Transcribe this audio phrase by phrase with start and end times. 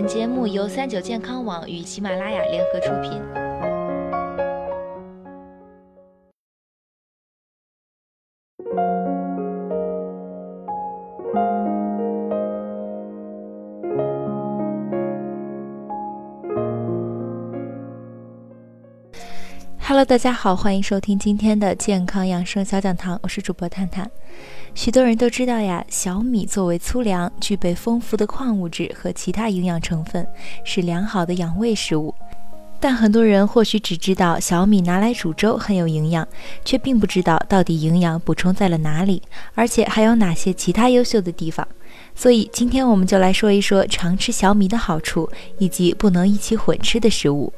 [0.00, 3.49] 本节目由三九健康网与喜马拉雅联合出品。
[19.90, 24.08] Hello，大家好，欢迎收听今天的健康养生小讲堂，我是主播探探。
[24.72, 30.24] 许多人都知道呀，小米作为粗粮，具备丰富的矿物质和其他营养成分，
[30.64, 32.14] 是良好的养胃食物。
[32.78, 36.28] 但很多人或许只知道小米拿来煮粥很有营养，
[36.64, 39.20] 却并不知道到底营养补充在了哪里，
[39.56, 41.66] 而且还有哪些其他优秀的地方。
[42.14, 45.28] 所以今天我们就来说一说常吃小米的好处，
[45.58, 47.52] 以及不能一起混吃的食物。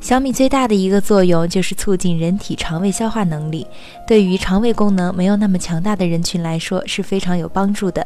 [0.00, 3.66] 小米最大的一个作用就是促进人体肠胃消化能力，
[4.06, 8.04] 对于肠胃功能没有那么强大的人群来说是非常有帮助的。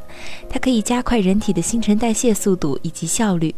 [0.50, 3.54] 它可以加快人体的新陈代谢速度以及效率，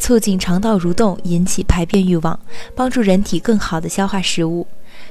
[0.00, 2.40] 促进肠道蠕动，引起排便欲望，
[2.74, 4.66] 帮助人体更好的消化食物。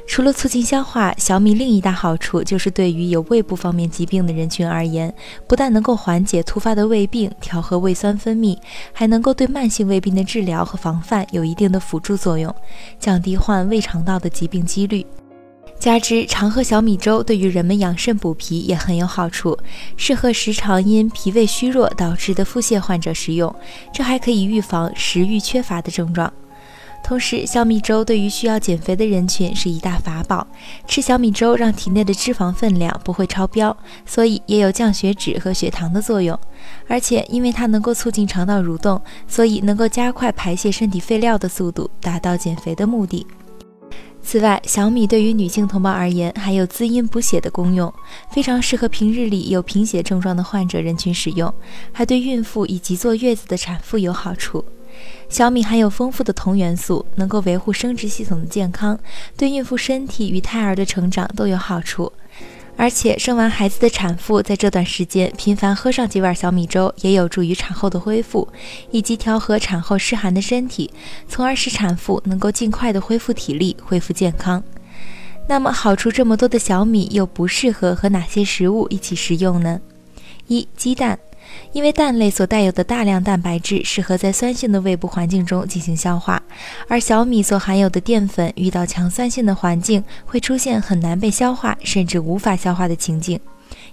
[0.07, 5.13] 除了促进消化，小米另一大好处就是对于有胃部方面疾病的人群而言，
[5.47, 8.57] 不但能够缓解突发的胃病，调和胃酸分泌，
[8.91, 12.53] 还能够对慢性胃病的治疗和防范有一定的辅助作用，
[12.99, 15.05] 降低患胃肠道的疾病几率。
[15.79, 19.57] 加之常喝小米粥，对于人们养肾补脾也很有好处，
[19.95, 23.53] 适合时常因脾胃虚弱导致的腹泻患者食用，
[23.93, 26.31] 这还可以预防食欲缺乏的症状。
[27.01, 30.45] 同时，小米粥对于需要减肥的人群是一大法宝。
[30.85, 36.37] 吃小米粥让体内的脂肪分量不会超标，所以也有降血脂和血糖的作用。
[36.89, 43.25] 而且，因为它能够促进肠道蠕动，所以能够加快排泄身体废料的速度，达到减肥的目的。
[44.31, 47.91] 此外，小米对于女性同胞而言还有滋阴补血的功用，
[48.29, 51.51] 非常适合平日里有贫血症状的患者人群使用，
[51.91, 54.63] 还对孕妇以及坐月子的产妇有好处。
[55.29, 58.99] 小米含有丰富的铜元素，能够维护生殖系统的健康，
[59.35, 62.11] 对孕妇身体与胎儿的成长都有好处。
[62.79, 68.47] 而且生完孩子的产妇在这段时间频繁喝上几碗小米粥，也有助于产后的恢复，
[68.89, 70.89] 以及调和产后湿寒的身体，
[71.27, 74.63] 从而使产妇能够尽快的恢复体力、恢复健康。
[75.45, 79.81] 那么好处这么多的小米，又不适合和哪些食物一起食用呢？
[80.47, 81.19] 一、鸡蛋。
[81.71, 86.41] 因为蛋类所带有的大量蛋白质适合在酸性的胃部环境中进行消化，
[86.87, 93.39] 而小米所含有的淀粉遇到强酸性的环境会出现很难被消化，甚至无法消化的情境。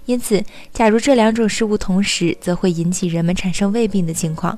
[0.05, 0.43] 因此，
[0.73, 4.57] 假如这两种食物同时，则会引起人们产生胃病的情况。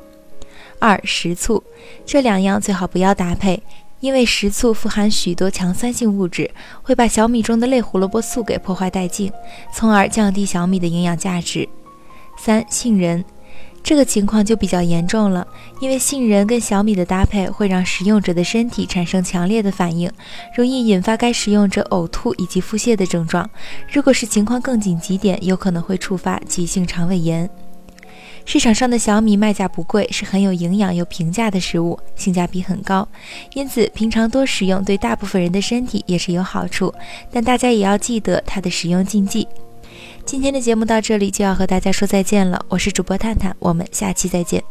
[0.79, 1.61] 二、食醋，
[2.05, 3.61] 这两样最好不要搭配，
[3.99, 6.49] 因为食醋富含许多强酸性物质，
[6.83, 9.29] 会把小米中的类胡萝卜素给破坏殆尽，
[9.73, 11.67] 从而降低小米的营养价值。
[12.41, 13.23] 三杏仁，
[13.83, 15.45] 这个情况就比较严重了，
[15.81, 20.09] 因为杏仁跟小米的搭配会让食用者的身体产生强烈的反应，
[20.55, 23.47] 容易引发该食用者呕吐以及腹泻的症状。
[23.91, 27.49] 如果是情况更紧急点，有可能会触发急性肠胃炎。
[28.45, 33.07] 市场上的小米卖价不贵，是很有营养又平价的食物，性价比很高，
[33.53, 36.91] 因此平常多食用对大部分人的身体也是有好处。
[37.31, 39.47] 但大家也要记得它的食用禁忌。
[40.29, 44.63] 今天的节目到这里就要和大家说再见了，我是主播探探，我们下期再见。